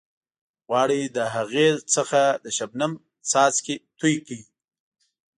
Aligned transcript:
غواړئ 0.67 1.01
د 1.17 1.17
هغې 1.35 1.67
څخه 1.93 2.21
د 2.43 2.45
شبنم 2.57 2.91
څاڅکي 3.29 3.75
توئ 3.99 4.17
کړئ. 4.27 4.41